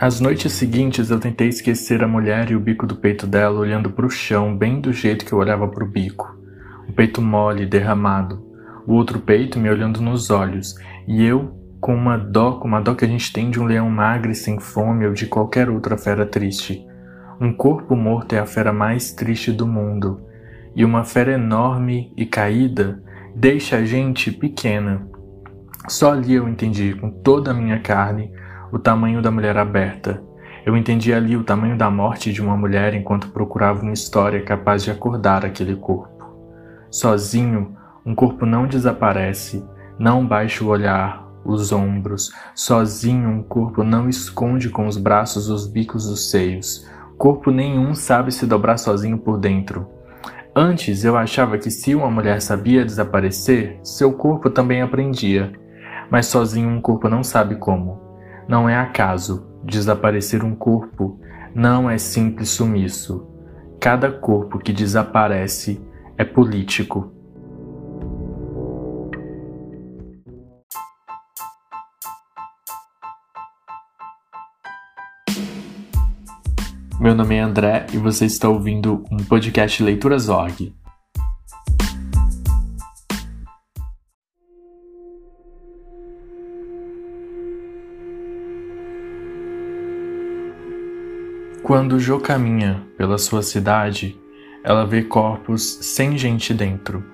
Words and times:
As 0.00 0.18
noites 0.18 0.54
seguintes 0.54 1.10
eu 1.10 1.20
tentei 1.20 1.48
esquecer 1.48 2.02
a 2.02 2.08
mulher 2.08 2.50
e 2.50 2.56
o 2.56 2.60
bico 2.60 2.86
do 2.86 2.96
peito 2.96 3.26
dela 3.26 3.60
olhando 3.60 3.90
para 3.90 4.06
o 4.06 4.10
chão, 4.10 4.56
bem 4.56 4.80
do 4.80 4.94
jeito 4.94 5.26
que 5.26 5.32
eu 5.34 5.38
olhava 5.38 5.68
para 5.68 5.84
o 5.84 5.86
bico. 5.86 6.34
O 6.88 6.92
peito 6.94 7.20
mole, 7.20 7.66
derramado. 7.66 8.42
O 8.86 8.94
outro 8.94 9.20
peito 9.20 9.58
me 9.58 9.68
olhando 9.68 10.00
nos 10.00 10.30
olhos. 10.30 10.74
E 11.06 11.22
eu 11.22 11.54
com 11.82 11.94
uma 11.94 12.16
dó, 12.16 12.52
com 12.52 12.66
uma 12.66 12.80
dó 12.80 12.94
que 12.94 13.04
a 13.04 13.08
gente 13.08 13.30
tem 13.30 13.50
de 13.50 13.60
um 13.60 13.66
leão 13.66 13.90
magro 13.90 14.30
e 14.30 14.34
sem 14.34 14.58
fome 14.58 15.06
ou 15.06 15.12
de 15.12 15.26
qualquer 15.26 15.68
outra 15.68 15.98
fera 15.98 16.24
triste. 16.24 16.82
Um 17.38 17.52
corpo 17.52 17.94
morto 17.94 18.32
é 18.32 18.38
a 18.38 18.46
fera 18.46 18.72
mais 18.72 19.12
triste 19.12 19.52
do 19.52 19.66
mundo. 19.66 20.22
E 20.74 20.82
uma 20.82 21.04
fera 21.04 21.32
enorme 21.32 22.10
e 22.16 22.24
caída 22.24 23.02
deixa 23.36 23.76
a 23.76 23.84
gente 23.84 24.32
pequena. 24.32 25.06
Só 25.88 26.12
ali 26.12 26.36
eu 26.36 26.48
entendi, 26.48 26.94
com 26.94 27.10
toda 27.10 27.50
a 27.50 27.54
minha 27.54 27.80
carne, 27.80 28.32
o 28.72 28.78
tamanho 28.78 29.20
da 29.22 29.30
mulher 29.30 29.56
aberta. 29.56 30.22
Eu 30.64 30.76
entendi 30.76 31.12
ali 31.12 31.36
o 31.36 31.44
tamanho 31.44 31.76
da 31.76 31.90
morte 31.90 32.32
de 32.32 32.42
uma 32.42 32.56
mulher 32.56 32.94
enquanto 32.94 33.30
procurava 33.30 33.82
uma 33.82 33.92
história 33.92 34.42
capaz 34.42 34.84
de 34.84 34.90
acordar 34.90 35.44
aquele 35.44 35.74
corpo. 35.76 36.24
Sozinho, 36.90 37.76
um 38.04 38.14
corpo 38.14 38.44
não 38.44 38.66
desaparece, 38.66 39.64
não 39.98 40.26
baixa 40.26 40.64
o 40.64 40.68
olhar, 40.68 41.26
os 41.44 41.72
ombros. 41.72 42.30
Sozinho, 42.54 43.28
um 43.28 43.42
corpo 43.42 43.82
não 43.82 44.08
esconde 44.08 44.68
com 44.68 44.86
os 44.86 44.96
braços 44.96 45.48
os 45.48 45.66
bicos 45.66 46.06
dos 46.06 46.30
seios. 46.30 46.86
Corpo 47.16 47.50
nenhum 47.50 47.94
sabe 47.94 48.32
se 48.32 48.46
dobrar 48.46 48.78
sozinho 48.78 49.18
por 49.18 49.38
dentro. 49.38 49.86
Antes 50.54 51.04
eu 51.04 51.16
achava 51.16 51.58
que 51.58 51.70
se 51.70 51.94
uma 51.94 52.10
mulher 52.10 52.42
sabia 52.42 52.84
desaparecer, 52.84 53.78
seu 53.82 54.12
corpo 54.12 54.50
também 54.50 54.82
aprendia. 54.82 55.52
Mas 56.10 56.26
sozinho 56.26 56.68
um 56.68 56.80
corpo 56.80 57.08
não 57.08 57.22
sabe 57.22 57.54
como. 57.54 58.09
Não 58.48 58.68
é 58.68 58.76
acaso. 58.76 59.46
Desaparecer 59.64 60.44
um 60.44 60.54
corpo 60.54 61.20
não 61.54 61.88
é 61.88 61.98
simples 61.98 62.48
sumiço. 62.50 63.26
Cada 63.80 64.10
corpo 64.10 64.58
que 64.58 64.72
desaparece 64.72 65.80
é 66.16 66.24
político. 66.24 67.12
Meu 77.00 77.14
nome 77.14 77.34
é 77.34 77.40
André 77.40 77.86
e 77.94 77.96
você 77.96 78.26
está 78.26 78.46
ouvindo 78.46 79.02
um 79.10 79.16
podcast 79.24 79.82
Leituras 79.82 80.28
Org. 80.28 80.74
Quando 91.70 92.00
Jo 92.00 92.18
caminha 92.18 92.82
pela 92.98 93.16
sua 93.16 93.44
cidade, 93.44 94.18
ela 94.64 94.84
vê 94.84 95.04
corpos 95.04 95.62
sem 95.62 96.18
gente 96.18 96.52
dentro. 96.52 97.04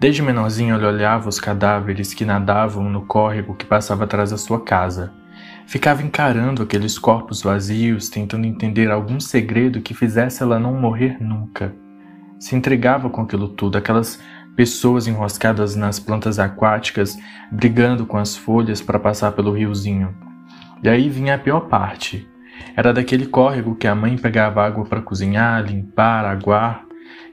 Desde 0.00 0.20
menorzinho, 0.20 0.74
ela 0.74 0.88
olhava 0.88 1.28
os 1.28 1.38
cadáveres 1.38 2.12
que 2.12 2.24
nadavam 2.24 2.90
no 2.90 3.06
córrego 3.06 3.54
que 3.54 3.64
passava 3.64 4.02
atrás 4.02 4.32
da 4.32 4.36
sua 4.36 4.64
casa 4.64 5.14
Ficava 5.64 6.02
encarando 6.02 6.64
aqueles 6.64 6.98
corpos 6.98 7.40
vazios, 7.40 8.08
tentando 8.08 8.48
entender 8.48 8.90
algum 8.90 9.20
segredo 9.20 9.80
que 9.80 9.94
fizesse 9.94 10.42
ela 10.42 10.58
não 10.58 10.74
morrer 10.74 11.22
nunca. 11.22 11.72
Se 12.40 12.56
entregava 12.56 13.08
com 13.08 13.22
aquilo 13.22 13.46
tudo, 13.46 13.78
aquelas 13.78 14.20
pessoas 14.56 15.06
enroscadas 15.06 15.76
nas 15.76 16.00
plantas 16.00 16.40
aquáticas, 16.40 17.16
brigando 17.52 18.06
com 18.06 18.18
as 18.18 18.36
folhas 18.36 18.82
para 18.82 18.98
passar 18.98 19.30
pelo 19.30 19.52
riozinho. 19.52 20.12
E 20.82 20.88
aí 20.88 21.08
vinha 21.08 21.36
a 21.36 21.38
pior 21.38 21.68
parte. 21.68 22.28
Era 22.76 22.92
daquele 22.92 23.26
córrego 23.26 23.74
que 23.74 23.86
a 23.86 23.94
mãe 23.94 24.16
pegava 24.16 24.64
água 24.64 24.84
para 24.84 25.02
cozinhar, 25.02 25.64
limpar, 25.64 26.24
aguar, 26.24 26.84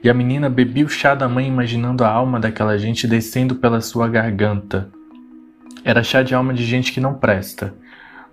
e 0.02 0.10
a 0.10 0.14
menina 0.14 0.48
bebia 0.48 0.84
o 0.84 0.88
chá 0.88 1.14
da 1.14 1.28
mãe 1.28 1.46
imaginando 1.46 2.04
a 2.04 2.08
alma 2.08 2.38
daquela 2.38 2.78
gente 2.78 3.06
descendo 3.06 3.56
pela 3.56 3.80
sua 3.80 4.08
garganta. 4.08 4.90
Era 5.84 6.02
chá 6.02 6.22
de 6.22 6.34
alma 6.34 6.52
de 6.52 6.64
gente 6.64 6.92
que 6.92 7.00
não 7.00 7.14
presta, 7.14 7.74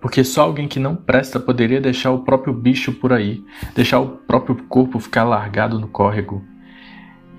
porque 0.01 0.23
só 0.23 0.41
alguém 0.41 0.67
que 0.67 0.79
não 0.79 0.95
presta 0.95 1.39
poderia 1.39 1.79
deixar 1.79 2.11
o 2.11 2.23
próprio 2.23 2.53
bicho 2.53 2.93
por 2.93 3.13
aí, 3.13 3.43
deixar 3.75 3.99
o 3.99 4.17
próprio 4.17 4.55
corpo 4.67 4.99
ficar 4.99 5.23
largado 5.23 5.79
no 5.79 5.87
córrego. 5.87 6.43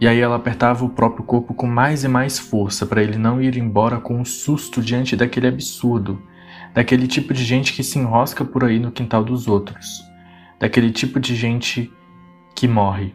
E 0.00 0.09
aí 0.09 0.19
ela 0.19 0.36
apertava 0.36 0.84
o 0.84 0.91
próprio 0.91 1.25
corpo 1.25 1.54
com 1.54 1.66
mais 1.66 2.04
e 2.04 2.09
mais 2.09 2.38
força 2.38 2.84
para 2.86 3.03
ele 3.03 3.16
não 3.16 3.41
ir 3.41 3.56
embora 3.56 3.98
com 3.98 4.19
um 4.19 4.25
susto 4.25 4.81
diante 4.82 5.16
daquele 5.16 5.48
absurdo, 5.48 6.21
daquele 6.74 7.06
tipo 7.06 7.32
de 7.32 7.44
gente 7.44 7.72
que 7.72 7.82
se 7.82 7.98
enrosca 7.98 8.44
por 8.44 8.64
aí 8.64 8.78
no 8.78 8.92
quintal 8.92 9.24
dos 9.24 9.48
outros, 9.48 10.02
daquele 10.60 10.90
tipo 10.90 11.18
de 11.18 11.34
gente 11.34 11.90
que 12.54 12.68
morre. 12.68 13.14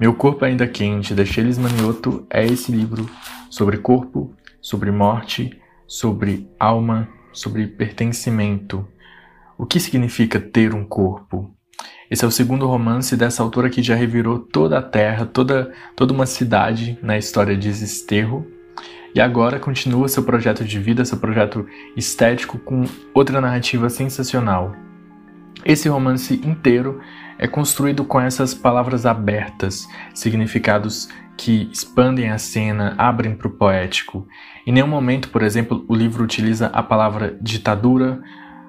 Meu 0.00 0.14
corpo 0.14 0.44
ainda 0.44 0.66
quente, 0.66 1.14
da 1.14 1.24
Shelis 1.24 1.58
Manioto, 1.58 2.26
é 2.30 2.44
esse 2.44 2.72
livro 2.72 3.08
sobre 3.50 3.76
corpo, 3.78 4.34
sobre 4.60 4.90
morte, 4.90 5.56
sobre 5.86 6.48
alma 6.58 7.08
sobre 7.38 7.66
pertencimento. 7.66 8.86
O 9.56 9.64
que 9.64 9.80
significa 9.80 10.40
ter 10.40 10.74
um 10.74 10.84
corpo? 10.84 11.54
Esse 12.10 12.24
é 12.24 12.28
o 12.28 12.32
segundo 12.32 12.66
romance 12.66 13.16
dessa 13.16 13.42
autora 13.42 13.70
que 13.70 13.82
já 13.82 13.94
revirou 13.94 14.38
toda 14.38 14.78
a 14.78 14.82
terra, 14.82 15.26
toda, 15.26 15.72
toda 15.94 16.12
uma 16.12 16.26
cidade 16.26 16.98
na 17.02 17.18
história 17.18 17.56
de 17.56 17.68
Desterro. 17.68 18.46
E 19.14 19.20
agora 19.20 19.58
continua 19.58 20.08
seu 20.08 20.22
projeto 20.22 20.64
de 20.64 20.78
vida, 20.78 21.04
seu 21.04 21.18
projeto 21.18 21.66
estético 21.96 22.58
com 22.58 22.84
outra 23.14 23.40
narrativa 23.40 23.88
sensacional. 23.88 24.74
Esse 25.64 25.88
romance 25.88 26.34
inteiro 26.44 27.00
é 27.38 27.46
construído 27.46 28.04
com 28.04 28.20
essas 28.20 28.54
palavras 28.54 29.06
abertas, 29.06 29.88
significados 30.14 31.08
que 31.36 31.68
expandem 31.72 32.30
a 32.30 32.38
cena, 32.38 32.94
abrem 32.98 33.34
para 33.34 33.48
o 33.48 33.52
poético. 33.52 34.26
Em 34.66 34.72
nenhum 34.72 34.88
momento, 34.88 35.28
por 35.30 35.42
exemplo, 35.42 35.84
o 35.88 35.94
livro 35.94 36.24
utiliza 36.24 36.66
a 36.66 36.82
palavra 36.82 37.38
ditadura, 37.40 38.20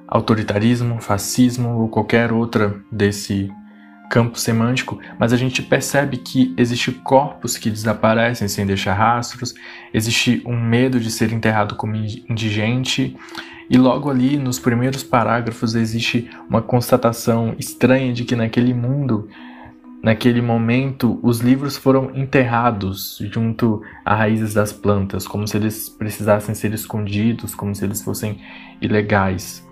autoritarismo, 0.08 1.02
fascismo 1.02 1.81
ou 1.81 1.90
qualquer 1.90 2.31
outra 2.31 2.80
desse 2.92 3.52
campo 4.09 4.40
semântico, 4.40 5.00
mas 5.20 5.31
a 5.31 5.38
gente 5.38 5.62
percebe 5.62 6.18
que 6.18 6.53
existe 6.58 6.92
corpos 6.92 7.58
que 7.58 7.70
desaparecem 7.70 8.47
sem 8.47 8.66
deixar 8.66 8.94
rastros, 8.94 9.53
existe 9.94 10.42
um 10.46 10.59
medo 10.59 11.00
de 11.00 11.12
ser 11.12 11.31
enterrado 11.31 11.75
como 11.75 11.96
indigente, 11.96 13.16
e 13.69 13.78
logo 13.78 14.09
ali 14.09 14.36
nos 14.36 14.58
primeiros 14.58 15.03
parágrafos 15.03 15.75
existe 15.75 16.30
uma 16.50 16.62
constatação 16.62 17.56
estranha 17.59 18.12
de 18.12 18.25
que 18.25 18.36
naquele 18.36 18.74
mundo 18.74 19.30
Naquele 20.02 20.42
momento, 20.42 21.19
os 21.22 21.42
livros 21.42 21.75
foram 21.75 22.12
enterrados 22.16 23.19
junto 23.30 23.81
a 24.06 24.16
raízes 24.16 24.53
das 24.53 24.72
plantas, 24.72 25.28
como 25.28 25.46
se 25.46 25.58
eles 25.58 25.90
precisassem 25.90 26.56
ser 26.56 26.74
escondidos, 26.74 27.53
como 27.53 27.75
se 27.75 27.84
eles 27.84 28.02
fossem 28.02 28.40
ilegais. 28.81 29.69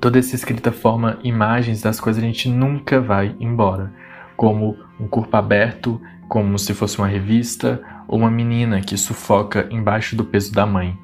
Toda 0.00 0.18
essa 0.18 0.34
escrita 0.34 0.72
forma 0.72 1.18
imagens 1.22 1.82
das 1.82 2.00
coisas 2.00 2.22
que 2.22 2.26
a 2.26 2.32
gente 2.32 2.48
nunca 2.48 3.00
vai 3.02 3.36
embora, 3.38 3.92
como 4.34 4.74
um 4.98 5.06
corpo 5.06 5.36
aberto, 5.36 6.00
como 6.26 6.58
se 6.58 6.72
fosse 6.72 6.96
uma 6.96 7.06
revista, 7.06 7.82
ou 8.08 8.18
uma 8.18 8.30
menina 8.30 8.80
que 8.80 8.96
sufoca 8.96 9.68
embaixo 9.70 10.16
do 10.16 10.24
peso 10.24 10.54
da 10.54 10.64
mãe. 10.64 10.96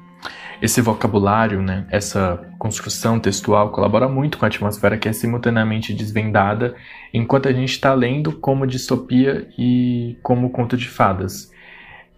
Esse 0.59 0.81
vocabulário, 0.81 1.61
né, 1.61 1.85
essa 1.91 2.43
construção 2.57 3.19
textual 3.19 3.71
colabora 3.71 4.09
muito 4.09 4.39
com 4.39 4.45
a 4.45 4.47
atmosfera 4.47 4.97
que 4.97 5.07
é 5.07 5.13
simultaneamente 5.13 5.93
desvendada 5.93 6.75
enquanto 7.13 7.47
a 7.47 7.53
gente 7.53 7.69
está 7.69 7.93
lendo 7.93 8.31
como 8.31 8.65
distopia 8.65 9.47
e 9.55 10.17
como 10.23 10.49
conto 10.49 10.75
de 10.75 10.89
fadas. 10.89 11.51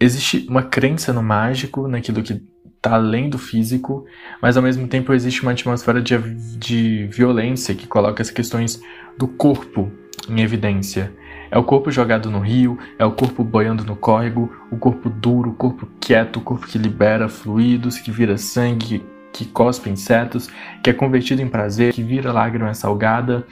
Existe 0.00 0.46
uma 0.48 0.62
crença 0.62 1.12
no 1.12 1.22
mágico, 1.22 1.86
naquilo 1.86 2.22
que 2.22 2.42
está 2.80 2.94
além 2.94 3.28
do 3.28 3.36
físico, 3.36 4.06
mas 4.40 4.56
ao 4.56 4.62
mesmo 4.62 4.88
tempo 4.88 5.12
existe 5.12 5.42
uma 5.42 5.52
atmosfera 5.52 6.00
de, 6.00 6.16
de 6.56 7.06
violência 7.08 7.74
que 7.74 7.86
coloca 7.86 8.22
as 8.22 8.30
questões 8.30 8.82
do 9.18 9.28
corpo 9.28 9.92
em 10.26 10.40
evidência. 10.40 11.12
É 11.50 11.58
o 11.58 11.64
corpo 11.64 11.90
jogado 11.90 12.30
no 12.30 12.40
rio, 12.40 12.78
é 12.98 13.04
o 13.04 13.12
corpo 13.12 13.44
boiando 13.44 13.84
no 13.84 13.94
córrego, 13.94 14.50
o 14.70 14.78
corpo 14.78 15.10
duro, 15.10 15.50
o 15.50 15.54
corpo 15.54 15.86
quieto, 16.00 16.38
o 16.38 16.40
corpo 16.40 16.66
que 16.66 16.78
libera 16.78 17.28
fluidos, 17.28 17.98
que 17.98 18.10
vira 18.10 18.38
sangue, 18.38 19.04
que 19.30 19.44
cospe 19.44 19.90
insetos, 19.90 20.48
que 20.82 20.88
é 20.88 20.92
convertido 20.92 21.42
em 21.42 21.48
prazer, 21.48 21.92
que 21.92 22.02
vira 22.02 22.32
lágrima 22.32 22.72
salgada, 22.72 23.46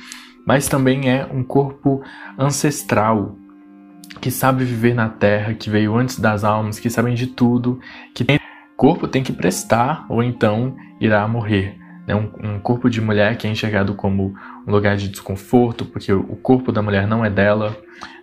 mas 0.47 0.69
também 0.69 1.11
é 1.11 1.29
um 1.31 1.45
corpo 1.45 2.03
ancestral, 2.39 3.37
que 4.23 4.31
sabe 4.31 4.65
viver 4.65 4.95
na 4.95 5.11
terra, 5.11 5.53
que 5.53 5.69
veio 5.69 5.95
antes 5.97 6.19
das 6.19 6.45
almas, 6.45 6.81
que 6.81 6.89
sabem 6.89 7.15
de 7.15 7.27
tudo, 7.27 7.79
que 8.15 8.25
tem 8.25 8.39
corpo 8.79 9.09
tem 9.09 9.25
que 9.25 9.33
prestar 9.33 10.07
ou 10.09 10.23
então 10.23 10.77
irá 11.01 11.27
morrer. 11.27 11.77
Né? 12.07 12.15
Um, 12.15 12.55
um, 12.55 12.61
corpo 12.61 12.89
de 12.89 13.01
mulher 13.01 13.37
que 13.37 13.45
é 13.45 13.51
enxergado 13.51 13.93
como 13.93 14.35
um 14.65 14.71
lugar 14.71 14.97
de 14.97 15.09
desconforto, 15.09 15.85
porque 15.85 16.13
o 16.13 16.37
corpo 16.37 16.71
da 16.71 16.81
mulher 16.81 17.05
não 17.05 17.25
é 17.25 17.29
dela. 17.29 17.77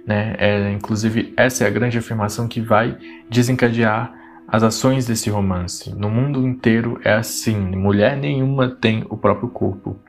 Né? 0.07 0.33
É, 0.39 0.71
inclusive, 0.71 1.33
essa 1.35 1.65
é 1.65 1.67
a 1.67 1.69
grande 1.69 1.97
afirmação 1.97 2.47
que 2.47 2.61
vai 2.61 2.97
desencadear 3.29 4.13
as 4.47 4.63
ações 4.63 5.05
desse 5.05 5.29
romance. 5.29 5.93
No 5.93 6.09
mundo 6.09 6.47
inteiro 6.47 7.01
é 7.03 7.13
assim: 7.13 7.57
mulher 7.57 8.15
nenhuma 8.15 8.69
tem 8.69 9.05
o 9.09 9.17
próprio 9.17 9.49
corpo. 9.49 9.99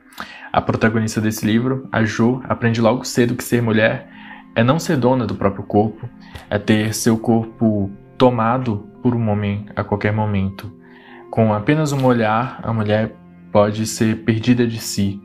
A 0.53 0.61
protagonista 0.61 1.19
desse 1.19 1.45
livro, 1.45 1.89
a 1.91 2.05
Jo, 2.05 2.41
aprende 2.45 2.79
logo 2.79 3.03
cedo 3.03 3.35
que 3.35 3.43
ser 3.43 3.61
mulher 3.61 4.07
é 4.55 4.63
não 4.63 4.79
ser 4.79 4.95
dona 4.95 5.27
do 5.27 5.35
próprio 5.35 5.63
corpo, 5.65 6.09
é 6.49 6.57
ter 6.57 6.93
seu 6.93 7.17
corpo 7.17 7.91
tomado 8.17 8.89
por 9.01 9.15
um 9.15 9.29
homem 9.29 9.65
a 9.75 9.83
qualquer 9.83 10.11
momento. 10.11 10.71
Com 11.29 11.53
apenas 11.53 11.91
um 11.91 12.03
olhar, 12.05 12.59
a 12.63 12.73
mulher 12.73 13.15
pode 13.51 13.85
ser 13.85 14.23
perdida 14.23 14.65
de 14.65 14.79
si. 14.79 15.21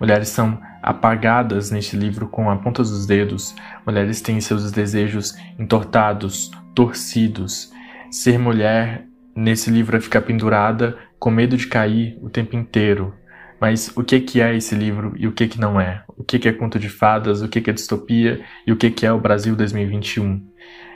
Mulheres 0.00 0.28
são 0.28 0.60
apagadas 0.82 1.70
neste 1.70 1.96
livro 1.96 2.28
com 2.28 2.50
a 2.50 2.56
ponta 2.56 2.82
dos 2.82 3.06
dedos. 3.06 3.54
Mulheres 3.86 4.20
têm 4.20 4.40
seus 4.40 4.70
desejos 4.70 5.36
entortados, 5.58 6.50
torcidos. 6.74 7.72
Ser 8.10 8.38
mulher 8.38 9.06
nesse 9.34 9.70
livro 9.70 9.96
é 9.96 10.00
ficar 10.00 10.22
pendurada 10.22 10.96
com 11.18 11.30
medo 11.30 11.56
de 11.56 11.66
cair 11.66 12.18
o 12.22 12.28
tempo 12.28 12.56
inteiro. 12.56 13.14
Mas 13.60 13.90
o 13.96 14.04
que 14.04 14.20
que 14.20 14.40
é 14.40 14.54
esse 14.54 14.74
livro 14.74 15.14
e 15.16 15.26
o 15.26 15.32
que 15.32 15.48
que 15.48 15.60
não 15.60 15.80
é? 15.80 16.04
O 16.16 16.22
que 16.22 16.38
que 16.38 16.48
é 16.48 16.52
conto 16.52 16.78
de 16.78 16.88
fadas, 16.88 17.42
o 17.42 17.48
que 17.48 17.60
que 17.60 17.70
é 17.70 17.72
distopia 17.72 18.40
e 18.66 18.70
o 18.70 18.76
que 18.76 18.90
que 18.90 19.04
é 19.04 19.12
o 19.12 19.20
Brasil 19.20 19.56
2021? 19.56 20.46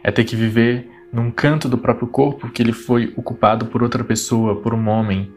É 0.04 0.12
ter 0.12 0.24
que 0.24 0.36
viver 0.36 0.88
num 1.12 1.30
canto 1.30 1.68
do 1.68 1.76
próprio 1.76 2.08
corpo 2.08 2.48
que 2.48 2.62
ele 2.62 2.72
foi 2.72 3.12
ocupado 3.16 3.66
por 3.66 3.82
outra 3.82 4.02
pessoa, 4.02 4.60
por 4.60 4.72
um 4.72 4.88
homem. 4.88 5.30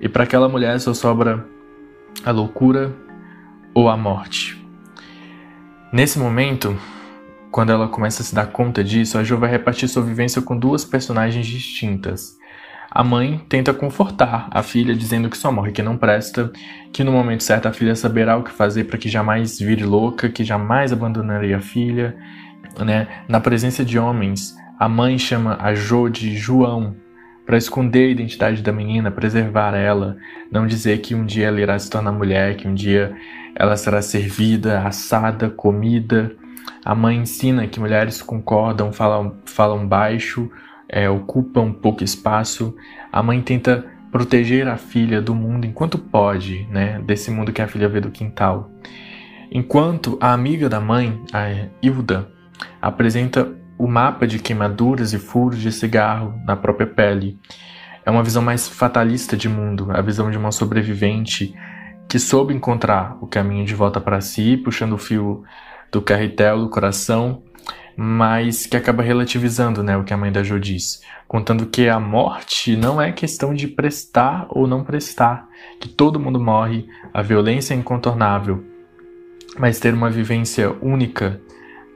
E 0.00 0.08
para 0.08 0.24
aquela 0.24 0.48
mulher 0.48 0.80
só 0.80 0.94
sobra 0.94 1.46
a 2.24 2.30
loucura 2.30 2.92
ou 3.74 3.88
a 3.88 3.96
morte. 3.96 4.60
Nesse 5.92 6.18
momento, 6.18 6.76
quando 7.50 7.70
ela 7.70 7.86
começa 7.86 8.22
a 8.22 8.24
se 8.24 8.34
dar 8.34 8.46
conta 8.46 8.82
disso, 8.82 9.18
a 9.18 9.22
Jo 9.22 9.38
vai 9.38 9.50
repartir 9.50 9.88
sua 9.88 10.02
vivência 10.02 10.40
com 10.40 10.58
duas 10.58 10.84
personagens 10.84 11.46
distintas. 11.46 12.36
A 12.90 13.02
mãe 13.02 13.44
tenta 13.48 13.74
confortar 13.74 14.48
a 14.50 14.62
filha, 14.62 14.94
dizendo 14.94 15.28
que 15.28 15.36
só 15.36 15.50
morre 15.50 15.72
que 15.72 15.82
não 15.82 15.96
presta, 15.96 16.52
que 16.92 17.04
no 17.04 17.12
momento 17.12 17.42
certo 17.42 17.66
a 17.66 17.72
filha 17.72 17.94
saberá 17.94 18.36
o 18.36 18.42
que 18.42 18.52
fazer 18.52 18.84
para 18.84 18.98
que 18.98 19.08
jamais 19.08 19.58
vire 19.58 19.84
louca, 19.84 20.28
que 20.28 20.44
jamais 20.44 20.92
abandonaria 20.92 21.56
a 21.56 21.60
filha. 21.60 22.16
Né? 22.84 23.06
Na 23.28 23.40
presença 23.40 23.84
de 23.84 23.98
homens, 23.98 24.56
a 24.84 24.88
mãe 24.88 25.16
chama 25.16 25.56
a 25.62 25.74
Jo 25.74 26.10
de 26.10 26.36
João 26.36 26.94
para 27.46 27.56
esconder 27.56 28.06
a 28.06 28.10
identidade 28.10 28.62
da 28.62 28.70
menina, 28.70 29.10
preservar 29.10 29.74
ela, 29.74 30.18
não 30.50 30.66
dizer 30.66 30.98
que 30.98 31.14
um 31.14 31.24
dia 31.24 31.46
ela 31.46 31.58
irá 31.58 31.78
se 31.78 31.88
tornar 31.88 32.12
mulher, 32.12 32.54
que 32.54 32.68
um 32.68 32.74
dia 32.74 33.16
ela 33.54 33.78
será 33.78 34.02
servida, 34.02 34.86
assada, 34.86 35.48
comida. 35.48 36.36
A 36.84 36.94
mãe 36.94 37.16
ensina 37.16 37.66
que 37.66 37.80
mulheres 37.80 38.20
concordam, 38.20 38.92
falam, 38.92 39.36
falam 39.46 39.88
baixo, 39.88 40.50
é, 40.86 41.08
ocupam 41.08 41.72
pouco 41.72 42.04
espaço. 42.04 42.76
A 43.10 43.22
mãe 43.22 43.40
tenta 43.40 43.86
proteger 44.12 44.68
a 44.68 44.76
filha 44.76 45.22
do 45.22 45.34
mundo 45.34 45.64
enquanto 45.64 45.96
pode, 45.96 46.68
né, 46.70 47.00
desse 47.06 47.30
mundo 47.30 47.54
que 47.54 47.62
a 47.62 47.66
filha 47.66 47.88
vê 47.88 48.02
do 48.02 48.10
quintal. 48.10 48.70
Enquanto 49.50 50.18
a 50.20 50.34
amiga 50.34 50.68
da 50.68 50.78
mãe, 50.78 51.22
a 51.32 51.68
Hilda, 51.80 52.28
apresenta 52.82 53.63
o 53.84 53.86
mapa 53.86 54.26
de 54.26 54.38
queimaduras 54.38 55.12
e 55.12 55.18
furos 55.18 55.60
de 55.60 55.70
cigarro 55.70 56.40
na 56.46 56.56
própria 56.56 56.86
pele. 56.86 57.38
É 58.02 58.10
uma 58.10 58.22
visão 58.22 58.42
mais 58.42 58.66
fatalista 58.66 59.36
de 59.36 59.46
mundo, 59.46 59.88
a 59.90 60.00
visão 60.00 60.30
de 60.30 60.38
uma 60.38 60.50
sobrevivente 60.50 61.54
que 62.08 62.18
soube 62.18 62.54
encontrar 62.54 63.18
o 63.20 63.26
caminho 63.26 63.66
de 63.66 63.74
volta 63.74 64.00
para 64.00 64.22
si, 64.22 64.56
puxando 64.56 64.94
o 64.94 64.98
fio 64.98 65.44
do 65.92 66.00
carretel 66.00 66.60
do 66.60 66.70
coração, 66.70 67.42
mas 67.94 68.64
que 68.64 68.74
acaba 68.74 69.02
relativizando 69.02 69.82
né, 69.82 69.98
o 69.98 70.02
que 70.02 70.14
a 70.14 70.16
mãe 70.16 70.32
da 70.32 70.42
Jo 70.42 70.58
diz, 70.58 71.02
contando 71.28 71.66
que 71.66 71.86
a 71.86 72.00
morte 72.00 72.76
não 72.76 73.02
é 73.02 73.12
questão 73.12 73.52
de 73.52 73.68
prestar 73.68 74.46
ou 74.48 74.66
não 74.66 74.82
prestar, 74.82 75.46
que 75.78 75.90
todo 75.90 76.18
mundo 76.18 76.40
morre, 76.40 76.88
a 77.12 77.20
violência 77.20 77.74
é 77.74 77.76
incontornável, 77.76 78.64
mas 79.58 79.78
ter 79.78 79.92
uma 79.92 80.08
vivência 80.08 80.74
única 80.80 81.38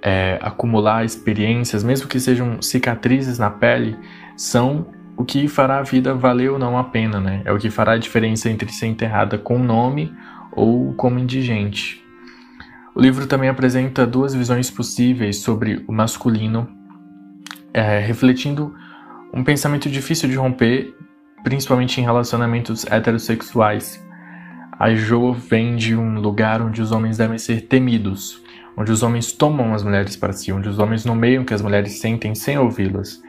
é, 0.02 0.38
acumular 0.40 1.04
experiências, 1.04 1.82
mesmo 1.82 2.08
que 2.08 2.20
sejam 2.20 2.60
cicatrizes 2.62 3.38
na 3.38 3.50
pele, 3.50 3.96
são 4.36 4.86
o 5.16 5.24
que 5.24 5.48
fará 5.48 5.78
a 5.78 5.82
vida 5.82 6.14
valer 6.14 6.50
ou 6.50 6.58
não 6.58 6.78
a 6.78 6.84
pena, 6.84 7.20
né? 7.20 7.42
É 7.44 7.52
o 7.52 7.58
que 7.58 7.70
fará 7.70 7.92
a 7.92 7.98
diferença 7.98 8.48
entre 8.48 8.70
ser 8.72 8.86
enterrada 8.86 9.36
com 9.36 9.58
nome 9.58 10.14
ou 10.52 10.92
como 10.94 11.18
indigente. 11.18 12.04
O 12.94 13.00
livro 13.00 13.26
também 13.26 13.48
apresenta 13.48 14.06
duas 14.06 14.34
visões 14.34 14.70
possíveis 14.70 15.38
sobre 15.38 15.84
o 15.86 15.92
masculino, 15.92 16.68
é, 17.74 17.98
refletindo 17.98 18.74
um 19.32 19.44
pensamento 19.44 19.88
difícil 19.90 20.28
de 20.28 20.36
romper, 20.36 20.94
principalmente 21.42 22.00
em 22.00 22.04
relacionamentos 22.04 22.86
heterossexuais. 22.86 24.04
A 24.78 24.94
Jo 24.94 25.32
vem 25.32 25.76
de 25.76 25.96
um 25.96 26.20
lugar 26.20 26.62
onde 26.62 26.80
os 26.80 26.92
homens 26.92 27.18
devem 27.18 27.38
ser 27.38 27.62
temidos, 27.62 28.42
onde 28.78 28.92
os 28.92 29.02
homens 29.02 29.32
tomam 29.32 29.74
as 29.74 29.82
mulheres 29.82 30.14
para 30.14 30.32
si, 30.32 30.52
onde 30.52 30.68
os 30.68 30.78
homens 30.78 31.04
nomeiam 31.04 31.44
que 31.44 31.52
as 31.52 31.60
mulheres 31.60 31.98
sentem 31.98 32.32
sem 32.36 32.56
ouvi-las. 32.56 33.20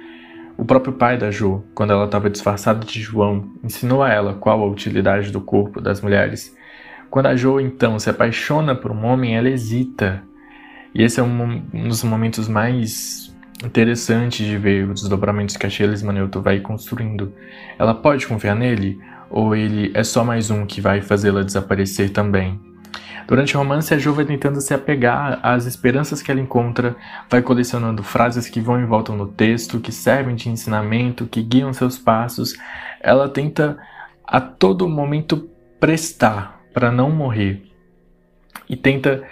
O 0.55 0.63
próprio 0.63 0.93
pai 0.93 1.17
da 1.17 1.31
Jo, 1.31 1.63
quando 1.73 1.91
ela 1.91 2.05
estava 2.05 2.29
disfarçada 2.29 2.85
de 2.85 3.01
João, 3.01 3.49
ensinou 3.63 4.03
a 4.03 4.13
ela 4.13 4.35
qual 4.35 4.61
a 4.61 4.69
utilidade 4.69 5.31
do 5.31 5.41
corpo 5.41 5.81
das 5.81 6.01
mulheres. 6.01 6.55
Quando 7.09 7.25
a 7.25 7.35
Jo 7.35 7.59
então 7.59 7.97
se 7.97 8.11
apaixona 8.11 8.75
por 8.75 8.91
um 8.91 9.03
homem, 9.03 9.35
ela 9.35 9.49
hesita. 9.49 10.21
E 10.93 11.01
esse 11.01 11.19
é 11.19 11.23
um, 11.23 11.63
um 11.73 11.87
dos 11.87 12.03
momentos 12.03 12.47
mais 12.47 13.35
interessantes 13.65 14.45
de 14.45 14.55
ver 14.55 14.87
os 14.87 15.01
desdobramentos 15.01 15.57
que 15.57 15.65
a 15.65 15.69
Sheila 15.69 15.95
Maneuto 16.03 16.43
vai 16.43 16.59
construindo. 16.59 17.33
Ela 17.79 17.95
pode 17.95 18.27
confiar 18.27 18.55
nele? 18.55 18.99
Ou 19.31 19.55
ele 19.55 19.91
é 19.95 20.03
só 20.03 20.23
mais 20.23 20.51
um 20.51 20.67
que 20.67 20.79
vai 20.79 21.01
fazê-la 21.01 21.41
desaparecer 21.41 22.11
também? 22.11 22.68
Durante 23.29 23.55
o 23.55 23.59
romance, 23.59 23.93
a 23.93 23.97
Jo 23.99 24.11
vai 24.11 24.25
tentando 24.25 24.59
se 24.59 24.73
apegar 24.73 25.39
às 25.43 25.67
esperanças 25.67 26.19
que 26.19 26.31
ela 26.31 26.41
encontra, 26.41 26.95
vai 27.29 27.43
colecionando 27.43 28.01
frases 28.01 28.49
que 28.49 28.59
vão 28.59 28.81
e 28.81 28.85
voltam 28.87 29.15
no 29.15 29.27
texto, 29.27 29.79
que 29.79 29.91
servem 29.91 30.35
de 30.35 30.49
ensinamento, 30.49 31.27
que 31.27 31.43
guiam 31.43 31.71
seus 31.71 31.95
passos. 31.95 32.55
Ela 32.99 33.29
tenta 33.29 33.77
a 34.25 34.41
todo 34.41 34.89
momento 34.89 35.47
prestar 35.79 36.59
para 36.73 36.91
não 36.91 37.11
morrer 37.11 37.61
e 38.67 38.75
tenta 38.75 39.23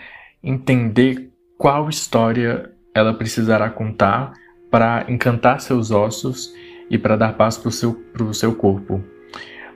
entender 0.44 1.32
qual 1.58 1.90
história 1.90 2.70
ela 2.94 3.16
precisará 3.16 3.68
contar 3.68 4.32
para 4.70 5.06
encantar 5.10 5.60
seus 5.60 5.90
ossos 5.90 6.54
e 6.88 7.00
para 7.00 7.16
dar 7.16 7.34
paz 7.34 7.58
para 7.58 7.70
o 7.70 7.72
seu, 7.72 8.00
seu 8.32 8.54
corpo. 8.54 9.17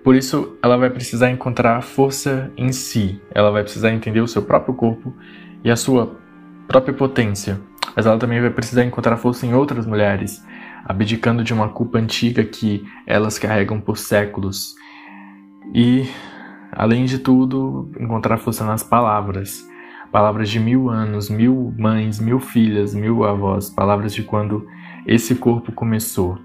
Por 0.03 0.15
isso, 0.15 0.57
ela 0.63 0.77
vai 0.77 0.89
precisar 0.89 1.29
encontrar 1.29 1.81
força 1.81 2.51
em 2.57 2.71
si, 2.71 3.21
ela 3.31 3.51
vai 3.51 3.61
precisar 3.61 3.91
entender 3.91 4.19
o 4.19 4.27
seu 4.27 4.41
próprio 4.41 4.73
corpo 4.73 5.13
e 5.63 5.69
a 5.69 5.75
sua 5.75 6.17
própria 6.67 6.93
potência, 6.93 7.61
mas 7.95 8.05
ela 8.07 8.17
também 8.17 8.41
vai 8.41 8.49
precisar 8.49 8.83
encontrar 8.83 9.17
força 9.17 9.45
em 9.45 9.53
outras 9.53 9.85
mulheres, 9.85 10.43
abdicando 10.85 11.43
de 11.43 11.53
uma 11.53 11.69
culpa 11.69 11.99
antiga 11.99 12.43
que 12.43 12.83
elas 13.05 13.37
carregam 13.37 13.79
por 13.79 13.95
séculos. 13.95 14.75
E, 15.73 16.09
além 16.71 17.05
de 17.05 17.19
tudo, 17.19 17.91
encontrar 17.99 18.37
força 18.37 18.65
nas 18.65 18.81
palavras. 18.81 19.69
Palavras 20.11 20.49
de 20.49 20.59
mil 20.59 20.89
anos, 20.89 21.29
mil 21.29 21.73
mães, 21.77 22.19
mil 22.19 22.39
filhas, 22.39 22.93
mil 22.93 23.23
avós, 23.23 23.69
palavras 23.69 24.13
de 24.13 24.23
quando 24.23 24.67
esse 25.05 25.35
corpo 25.35 25.71
começou. 25.71 26.37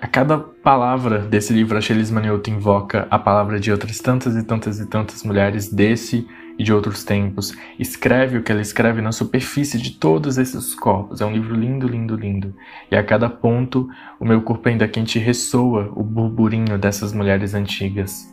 A 0.00 0.06
cada 0.06 0.38
palavra 0.38 1.18
desse 1.18 1.52
livro, 1.52 1.76
a 1.76 1.80
Shelis 1.80 2.08
Manioto 2.08 2.48
invoca 2.48 3.08
a 3.10 3.18
palavra 3.18 3.58
de 3.58 3.72
outras 3.72 3.98
tantas 3.98 4.36
e 4.36 4.44
tantas 4.44 4.78
e 4.78 4.86
tantas 4.86 5.24
mulheres 5.24 5.72
desse 5.72 6.24
e 6.56 6.62
de 6.62 6.72
outros 6.72 7.02
tempos. 7.02 7.52
Escreve 7.80 8.38
o 8.38 8.42
que 8.44 8.52
ela 8.52 8.60
escreve 8.60 9.02
na 9.02 9.10
superfície 9.10 9.76
de 9.76 9.98
todos 9.98 10.38
esses 10.38 10.72
corpos. 10.72 11.20
É 11.20 11.26
um 11.26 11.32
livro 11.32 11.52
lindo, 11.52 11.88
lindo, 11.88 12.14
lindo. 12.14 12.54
E 12.92 12.94
a 12.94 13.02
cada 13.02 13.28
ponto, 13.28 13.88
o 14.20 14.24
meu 14.24 14.40
corpo 14.42 14.68
ainda 14.68 14.86
quente 14.86 15.18
ressoa 15.18 15.92
o 15.96 16.04
burburinho 16.04 16.78
dessas 16.78 17.12
mulheres 17.12 17.52
antigas. 17.52 18.32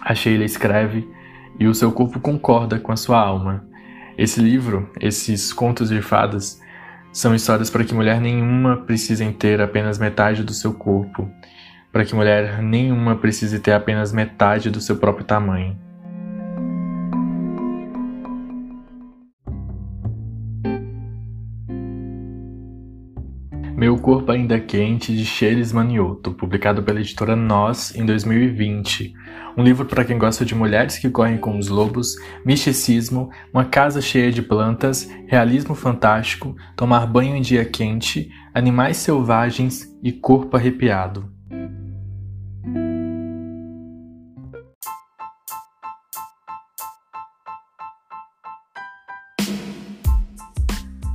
A 0.00 0.16
Sheila 0.16 0.44
escreve 0.44 1.08
e 1.60 1.68
o 1.68 1.74
seu 1.76 1.92
corpo 1.92 2.18
concorda 2.18 2.80
com 2.80 2.90
a 2.90 2.96
sua 2.96 3.20
alma. 3.20 3.64
Esse 4.18 4.40
livro, 4.40 4.90
esses 5.00 5.52
contos 5.52 5.90
de 5.90 6.02
fadas, 6.02 6.60
são 7.12 7.34
histórias 7.34 7.68
para 7.68 7.84
que 7.84 7.94
mulher 7.94 8.20
nenhuma 8.20 8.78
precise 8.78 9.30
ter 9.32 9.60
apenas 9.60 9.98
metade 9.98 10.42
do 10.42 10.54
seu 10.54 10.72
corpo, 10.72 11.30
para 11.92 12.04
que 12.04 12.14
mulher 12.14 12.62
nenhuma 12.62 13.16
precise 13.16 13.60
ter 13.60 13.72
apenas 13.72 14.12
metade 14.12 14.70
do 14.70 14.80
seu 14.80 14.96
próprio 14.96 15.24
tamanho. 15.24 15.78
Corpo 24.02 24.32
Ainda 24.32 24.58
Quente, 24.58 25.16
de 25.16 25.24
Shelis 25.24 25.72
Manioto, 25.72 26.32
publicado 26.32 26.82
pela 26.82 26.98
editora 26.98 27.36
Nós 27.36 27.94
em 27.94 28.04
2020. 28.04 29.14
Um 29.56 29.62
livro 29.62 29.86
para 29.86 30.04
quem 30.04 30.18
gosta 30.18 30.44
de 30.44 30.56
mulheres 30.56 30.98
que 30.98 31.08
correm 31.08 31.38
com 31.38 31.56
os 31.56 31.68
lobos, 31.68 32.16
misticismo, 32.44 33.30
uma 33.54 33.64
casa 33.64 34.00
cheia 34.00 34.32
de 34.32 34.42
plantas, 34.42 35.08
realismo 35.28 35.76
fantástico, 35.76 36.56
tomar 36.76 37.06
banho 37.06 37.36
em 37.36 37.40
dia 37.40 37.64
quente, 37.64 38.28
animais 38.52 38.96
selvagens 38.96 39.88
e 40.02 40.10
corpo 40.10 40.56
arrepiado. 40.56 41.30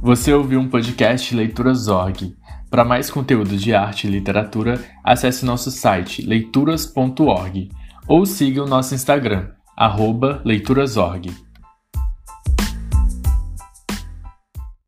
Você 0.02 0.32
ouviu 0.32 0.62
um 0.62 0.70
podcast 0.70 1.36
Leituras 1.36 1.90
Org. 1.90 2.34
Para 2.70 2.84
mais 2.84 3.10
conteúdo 3.10 3.56
de 3.56 3.74
arte 3.74 4.08
e 4.08 4.10
literatura, 4.10 4.80
acesse 5.04 5.46
nosso 5.46 5.72
site 5.72 6.22
leituras.org 6.22 7.70
ou 8.08 8.26
siga 8.26 8.64
o 8.64 8.68
nosso 8.68 8.94
Instagram, 8.94 9.50
leiturasorg. 10.44 11.32